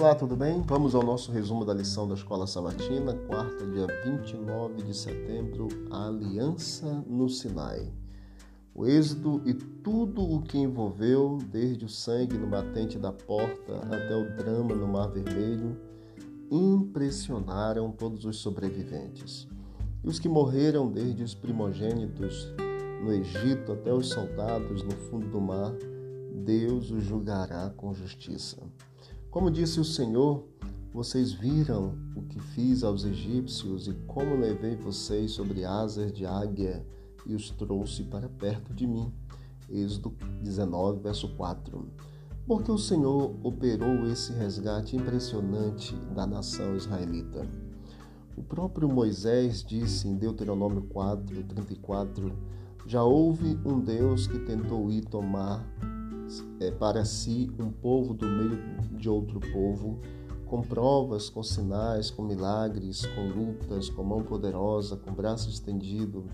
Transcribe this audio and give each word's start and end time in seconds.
Olá, 0.00 0.14
tudo 0.14 0.34
bem? 0.34 0.62
Vamos 0.62 0.94
ao 0.94 1.02
nosso 1.02 1.30
resumo 1.30 1.62
da 1.62 1.74
lição 1.74 2.08
da 2.08 2.14
Escola 2.14 2.46
Sabatina, 2.46 3.12
quarta, 3.28 3.66
dia 3.66 3.86
29 4.02 4.82
de 4.82 4.96
setembro, 4.96 5.68
a 5.90 6.06
Aliança 6.06 7.04
no 7.06 7.28
Sinai. 7.28 7.92
O 8.74 8.86
êxodo 8.86 9.42
e 9.44 9.52
tudo 9.52 10.22
o 10.22 10.40
que 10.40 10.56
envolveu, 10.56 11.36
desde 11.52 11.84
o 11.84 11.88
sangue 11.90 12.38
no 12.38 12.46
batente 12.46 12.98
da 12.98 13.12
porta 13.12 13.76
até 13.94 14.16
o 14.16 14.34
drama 14.38 14.74
no 14.74 14.88
Mar 14.88 15.10
Vermelho, 15.10 15.78
impressionaram 16.50 17.92
todos 17.92 18.24
os 18.24 18.38
sobreviventes. 18.38 19.46
E 20.02 20.08
os 20.08 20.18
que 20.18 20.30
morreram, 20.30 20.90
desde 20.90 21.22
os 21.22 21.34
primogênitos 21.34 22.50
no 23.04 23.12
Egito 23.12 23.72
até 23.72 23.92
os 23.92 24.08
soldados 24.08 24.82
no 24.82 24.92
fundo 24.92 25.28
do 25.28 25.42
mar, 25.42 25.74
Deus 26.32 26.90
os 26.90 27.04
julgará 27.04 27.68
com 27.76 27.92
justiça. 27.92 28.56
Como 29.30 29.48
disse 29.48 29.78
o 29.78 29.84
Senhor, 29.84 30.44
vocês 30.92 31.32
viram 31.32 31.94
o 32.16 32.22
que 32.22 32.40
fiz 32.40 32.82
aos 32.82 33.04
egípcios 33.04 33.86
e 33.86 33.92
como 34.08 34.34
levei 34.34 34.74
vocês 34.74 35.30
sobre 35.30 35.64
asas 35.64 36.12
de 36.12 36.26
águia 36.26 36.84
e 37.24 37.36
os 37.36 37.48
trouxe 37.50 38.02
para 38.02 38.28
perto 38.28 38.74
de 38.74 38.88
mim. 38.88 39.12
Êxodo 39.68 40.12
19, 40.42 40.98
verso 40.98 41.28
4. 41.36 41.88
Porque 42.44 42.72
o 42.72 42.78
Senhor 42.78 43.36
operou 43.44 44.04
esse 44.08 44.32
resgate 44.32 44.96
impressionante 44.96 45.94
da 46.12 46.26
nação 46.26 46.74
israelita. 46.74 47.46
O 48.36 48.42
próprio 48.42 48.88
Moisés 48.88 49.62
disse 49.62 50.08
em 50.08 50.16
Deuteronômio 50.16 50.82
4, 50.88 51.44
34: 51.44 52.32
Já 52.84 53.04
houve 53.04 53.56
um 53.64 53.78
Deus 53.78 54.26
que 54.26 54.40
tentou 54.40 54.90
ir 54.90 55.02
tomar 55.02 55.64
é, 56.60 56.70
para 56.70 57.04
si 57.04 57.50
um 57.58 57.70
povo 57.70 58.14
do 58.14 58.26
meio 58.26 58.58
de 58.92 59.08
outro 59.08 59.40
povo, 59.52 59.98
com 60.46 60.62
provas, 60.62 61.28
com 61.28 61.42
sinais, 61.42 62.10
com 62.10 62.22
milagres, 62.22 63.06
com 63.06 63.28
lutas, 63.28 63.88
com 63.88 64.02
mão 64.02 64.22
poderosa, 64.22 64.96
com 64.96 65.12
braço 65.12 65.48
estendido 65.48 66.26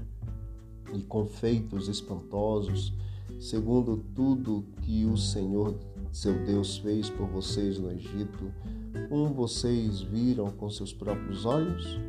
e 0.94 1.02
com 1.02 1.26
feitos 1.26 1.88
espantosos, 1.88 2.94
segundo 3.38 3.98
tudo 4.14 4.64
que 4.82 5.04
o 5.04 5.16
Senhor 5.16 5.74
seu 6.16 6.32
Deus 6.46 6.78
fez 6.78 7.10
por 7.10 7.28
vocês 7.28 7.78
no 7.78 7.92
Egito, 7.92 8.50
como 9.10 9.34
vocês 9.34 10.00
viram 10.00 10.50
com 10.50 10.70
seus 10.70 10.90
próprios 10.90 11.44
olhos? 11.44 12.00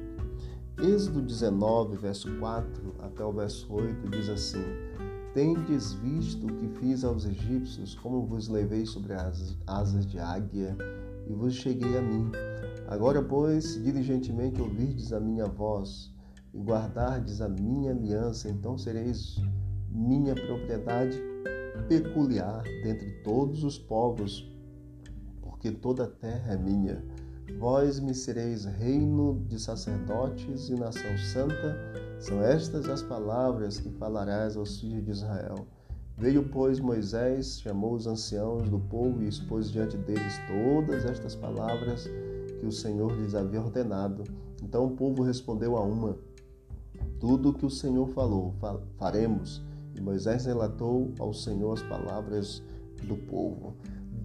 Êxodo 0.78 1.22
19, 1.22 1.98
verso 1.98 2.34
4 2.38 2.96
até 3.00 3.26
o 3.26 3.34
verso 3.34 3.68
8 3.70 4.10
diz 4.10 4.30
assim: 4.30 4.64
Tendes 5.38 5.94
visto 5.94 6.48
o 6.48 6.56
que 6.56 6.68
fiz 6.80 7.04
aos 7.04 7.24
egípcios, 7.24 7.94
como 7.94 8.26
vos 8.26 8.48
levei 8.48 8.88
sobre 8.88 9.14
as 9.14 9.56
asas 9.68 10.04
de 10.08 10.18
águia 10.18 10.76
e 11.30 11.34
vos 11.36 11.54
cheguei 11.54 11.96
a 11.96 12.02
mim. 12.02 12.32
Agora, 12.88 13.22
pois, 13.22 13.80
diligentemente 13.84 14.60
ouvirdes 14.60 15.14
a 15.14 15.20
minha 15.20 15.46
voz 15.46 16.12
e 16.52 16.58
guardardes 16.58 17.40
a 17.40 17.48
minha 17.48 17.92
aliança, 17.92 18.50
então 18.50 18.80
sereis 18.80 19.36
minha 19.92 20.34
propriedade 20.34 21.22
peculiar 21.88 22.64
dentre 22.82 23.22
todos 23.24 23.64
os 23.64 23.78
povos, 23.78 24.52
porque 25.40 25.70
toda 25.70 26.06
a 26.06 26.10
terra 26.10 26.54
é 26.54 26.58
minha 26.58 27.06
Vós 27.56 28.00
me 28.00 28.14
sereis 28.14 28.66
reino 28.66 29.44
de 29.48 29.60
sacerdotes 29.60 30.70
e 30.70 30.76
nação 30.76 31.18
santa. 31.18 31.76
São 32.20 32.42
estas 32.42 32.88
as 32.88 33.02
palavras 33.02 33.80
que 33.80 33.90
falarás 33.92 34.58
aos 34.58 34.80
filhos 34.80 35.04
de 35.04 35.12
Israel. 35.12 35.66
Veio, 36.18 36.50
pois, 36.50 36.80
Moisés, 36.80 37.60
chamou 37.62 37.94
os 37.94 38.06
anciãos 38.06 38.70
do 38.70 38.80
povo 38.80 39.24
e 39.24 39.28
expôs 39.28 39.72
diante 39.72 39.98
deles 39.98 40.34
todas 40.48 41.06
estas 41.06 41.36
palavras 41.36 42.10
que 42.60 42.66
o 42.66 42.72
Senhor 42.72 43.12
lhes 43.16 43.34
havia 43.34 43.62
ordenado. 43.62 44.24
Então 44.62 44.86
o 44.86 44.92
povo 44.92 45.24
respondeu 45.24 45.78
a 45.78 45.82
uma: 45.82 46.18
Tudo 47.20 47.50
o 47.50 47.54
que 47.54 47.66
o 47.66 47.70
Senhor 47.70 48.08
falou, 48.10 48.54
faremos. 48.98 49.64
E 49.96 50.02
Moisés 50.02 50.46
relatou 50.46 51.12
ao 51.18 51.34
Senhor 51.34 51.74
as 51.74 51.82
palavras 51.84 52.62
do 53.04 53.16
povo. 53.16 53.76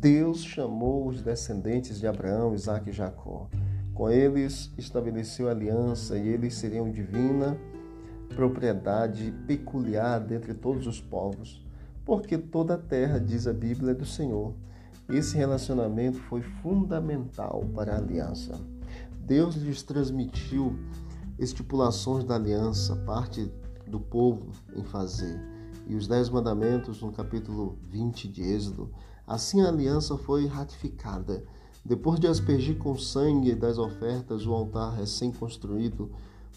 Deus 0.02 0.42
chamou 0.42 1.06
os 1.06 1.22
descendentes 1.22 2.00
de 2.00 2.08
Abraão, 2.08 2.56
Isaac 2.56 2.90
e 2.90 2.92
Jacó. 2.92 3.48
Com 3.94 4.10
eles 4.10 4.68
estabeleceu 4.76 5.48
aliança 5.48 6.18
e 6.18 6.26
eles 6.26 6.54
seriam 6.54 6.90
divina 6.90 7.56
propriedade 8.34 9.32
peculiar 9.46 10.18
dentre 10.18 10.54
todos 10.54 10.88
os 10.88 11.00
povos, 11.00 11.64
porque 12.04 12.36
toda 12.36 12.74
a 12.74 12.78
terra, 12.78 13.20
diz 13.20 13.46
a 13.46 13.52
Bíblia, 13.52 13.92
é 13.92 13.94
do 13.94 14.04
Senhor. 14.04 14.52
Esse 15.08 15.36
relacionamento 15.36 16.18
foi 16.22 16.42
fundamental 16.42 17.64
para 17.72 17.94
a 17.94 17.98
aliança. 17.98 18.60
Deus 19.20 19.54
lhes 19.54 19.84
transmitiu 19.84 20.76
estipulações 21.38 22.24
da 22.24 22.34
aliança, 22.34 22.96
parte 23.06 23.48
do 23.86 24.00
povo 24.00 24.50
em 24.74 24.82
fazer, 24.82 25.40
e 25.86 25.94
os 25.94 26.08
Dez 26.08 26.28
Mandamentos 26.28 27.00
no 27.00 27.12
capítulo 27.12 27.78
20 27.88 28.26
de 28.26 28.42
Êxodo 28.42 28.90
Assim 29.26 29.60
a 29.62 29.68
aliança 29.68 30.16
foi 30.16 30.46
ratificada. 30.46 31.44
Depois 31.84 32.20
de 32.20 32.26
aspergir 32.26 32.78
com 32.78 32.96
sangue 32.96 33.54
das 33.54 33.78
ofertas 33.78 34.46
o 34.46 34.52
altar 34.52 34.94
recém-construído, 34.94 36.10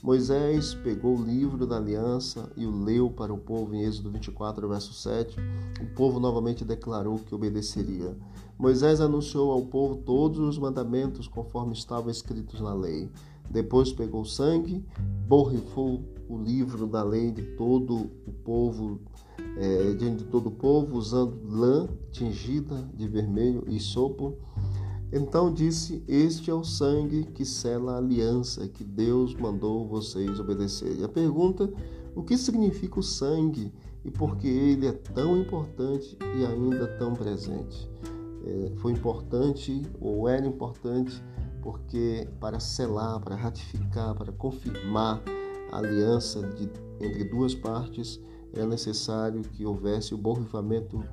Moisés 0.03 0.75
pegou 0.75 1.17
o 1.17 1.23
livro 1.23 1.65
da 1.65 1.77
aliança 1.77 2.51
e 2.55 2.65
o 2.65 2.83
leu 2.83 3.09
para 3.09 3.33
o 3.33 3.39
povo 3.39 3.73
em 3.73 3.83
Êxodo 3.83 4.11
24, 4.11 4.67
verso 4.67 4.93
7. 4.93 5.35
O 5.81 5.95
povo 5.95 6.19
novamente 6.19 6.63
declarou 6.63 7.17
que 7.17 7.33
obedeceria. 7.33 8.15
Moisés 8.57 9.01
anunciou 9.01 9.51
ao 9.51 9.63
povo 9.63 9.95
todos 9.95 10.39
os 10.39 10.59
mandamentos 10.59 11.27
conforme 11.27 11.73
estavam 11.73 12.11
escritos 12.11 12.61
na 12.61 12.73
lei. 12.73 13.09
Depois 13.49 13.91
pegou 13.91 14.23
sangue, 14.25 14.85
borrifou 15.27 16.03
o 16.27 16.37
livro 16.37 16.87
da 16.87 17.03
lei 17.03 17.31
de 17.31 17.43
todo 17.55 18.11
o 18.25 18.31
povo 18.43 18.99
é, 19.57 19.93
diante 19.93 20.23
de 20.23 20.29
todo 20.29 20.47
o 20.47 20.51
povo, 20.51 20.97
usando 20.97 21.39
lã 21.47 21.87
tingida 22.11 22.89
de 22.93 23.07
vermelho 23.07 23.63
e 23.67 23.79
sopo. 23.79 24.37
Então 25.11 25.53
disse: 25.53 26.03
Este 26.07 26.49
é 26.49 26.53
o 26.53 26.63
sangue 26.63 27.23
que 27.25 27.45
sela 27.45 27.93
a 27.93 27.97
aliança 27.97 28.67
que 28.67 28.83
Deus 28.83 29.33
mandou 29.35 29.87
vocês 29.87 30.39
obedecerem. 30.39 31.03
A 31.03 31.09
pergunta: 31.09 31.71
o 32.15 32.23
que 32.23 32.37
significa 32.37 32.99
o 32.99 33.03
sangue 33.03 33.71
e 34.03 34.11
por 34.11 34.35
que 34.37 34.47
ele 34.47 34.87
é 34.87 34.91
tão 34.91 35.37
importante 35.37 36.17
e 36.37 36.45
ainda 36.45 36.87
tão 36.97 37.13
presente? 37.13 37.89
É, 38.45 38.73
foi 38.77 38.91
importante 38.91 39.81
ou 39.99 40.27
era 40.27 40.45
importante 40.45 41.23
porque 41.61 42.27
para 42.39 42.59
selar, 42.59 43.19
para 43.19 43.35
ratificar, 43.35 44.13
para 44.13 44.31
confirmar 44.31 45.23
aliança 45.77 46.41
de, 46.41 46.69
entre 46.99 47.23
duas 47.25 47.53
partes 47.53 48.19
era 48.53 48.65
necessário 48.65 49.41
que 49.41 49.65
houvesse 49.65 50.13
o 50.13 50.17
borrifamento 50.17 51.03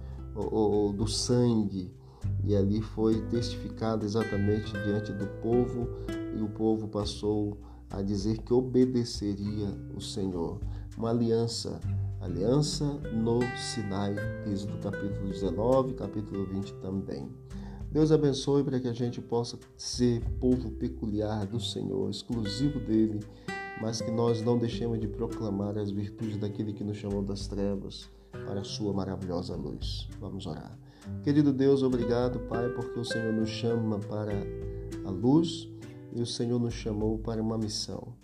do 0.95 1.07
sangue 1.07 1.93
e 2.45 2.57
ali 2.57 2.81
foi 2.81 3.21
testificado 3.27 4.05
exatamente 4.05 4.73
diante 4.85 5.13
do 5.13 5.27
povo 5.41 5.89
e 6.37 6.43
o 6.43 6.49
povo 6.49 6.89
passou 6.89 7.59
a 7.91 8.01
dizer 8.01 8.39
que 8.39 8.53
obedeceria 8.55 9.69
o 9.95 10.01
Senhor. 10.01 10.59
Uma 10.97 11.11
aliança, 11.11 11.79
aliança 12.21 12.85
no 13.13 13.41
Sinai, 13.57 14.15
Êxodo 14.47 14.79
capítulo 14.79 15.29
19, 15.29 15.95
capítulo 15.95 16.47
20 16.47 16.75
também. 16.75 17.29
Deus 17.91 18.11
abençoe 18.11 18.65
para 18.65 18.81
que 18.81 18.89
a 18.89 18.93
gente 18.93 19.21
possa 19.21 19.59
ser 19.77 20.23
povo 20.41 20.71
peculiar 20.71 21.47
do 21.47 21.61
Senhor, 21.61 22.09
exclusivo 22.09 22.81
dele 22.81 23.21
mas 23.83 24.01
que 24.01 24.13
nós 24.13 24.41
não 24.41 24.57
deixemos 24.57 25.01
de 25.01 25.09
proclamar 25.09 25.77
as 25.77 25.91
virtudes 25.91 26.37
daquele 26.37 26.73
que 26.73 26.85
nos 26.85 26.97
chamou 26.97 27.21
das 27.21 27.49
trevas 27.49 28.09
para 28.47 28.61
a 28.61 28.65
sua 28.65 28.93
maravilhosa 28.93 29.57
luz. 29.57 30.09
Vamos 30.21 30.47
orar. 30.47 30.79
Querido 31.25 31.53
Deus, 31.53 31.83
obrigado, 31.83 32.39
Pai, 32.49 32.69
porque 32.69 33.01
o 33.01 33.05
Senhor 33.05 33.33
nos 33.33 33.51
chama 33.51 33.99
para 33.99 34.35
a 35.05 35.11
luz 35.11 35.69
e 36.13 36.23
o 36.23 36.27
Senhor 36.27 36.61
nos 36.61 36.75
chamou 36.75 37.19
para 37.19 37.43
uma 37.43 37.59
missão, 37.59 38.15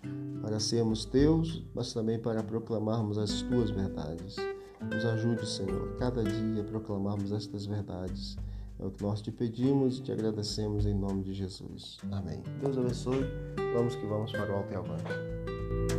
para 0.41 0.61
sermos 0.61 1.03
teus, 1.03 1.65
mas 1.75 1.91
também 1.91 2.17
para 2.17 2.41
proclamarmos 2.41 3.17
as 3.17 3.41
tuas 3.41 3.69
verdades. 3.69 4.37
Nos 4.81 5.03
ajude, 5.03 5.45
Senhor, 5.45 5.97
cada 5.97 6.23
dia 6.23 6.61
a 6.61 6.65
proclamarmos 6.65 7.33
estas 7.33 7.65
verdades. 7.65 8.37
É 8.79 8.85
o 8.85 8.91
que 8.91 9.03
nós 9.03 9.21
te 9.21 9.31
pedimos 9.31 9.99
e 9.99 10.03
te 10.03 10.11
agradecemos 10.11 10.85
em 10.85 10.93
nome 10.93 11.21
de 11.23 11.33
Jesus. 11.33 11.97
Amém. 12.11 12.41
Deus 12.61 12.77
abençoe. 12.77 13.25
Vamos 13.73 13.95
que 13.95 14.05
vamos 14.05 14.31
para 14.31 14.51
o 14.51 14.55
alto 14.55 14.71
e 14.71 14.75
avante. 14.75 15.98